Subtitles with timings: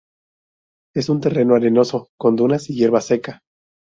[0.95, 3.43] Es un terreno arenoso con dunas y hierba seca.